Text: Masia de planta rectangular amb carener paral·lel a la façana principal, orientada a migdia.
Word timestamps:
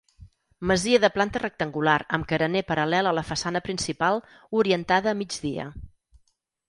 Masia 0.69 0.99
de 1.01 1.09
planta 1.17 1.41
rectangular 1.43 1.97
amb 2.17 2.27
carener 2.31 2.63
paral·lel 2.71 3.09
a 3.09 3.13
la 3.19 3.25
façana 3.27 3.61
principal, 3.69 4.21
orientada 4.63 5.13
a 5.13 5.19
migdia. 5.21 5.69